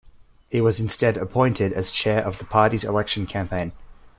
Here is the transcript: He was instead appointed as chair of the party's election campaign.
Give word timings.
He 0.49 0.61
was 0.61 0.79
instead 0.79 1.15
appointed 1.15 1.73
as 1.73 1.91
chair 1.91 2.25
of 2.25 2.39
the 2.39 2.45
party's 2.45 2.83
election 2.83 3.27
campaign. 3.27 3.71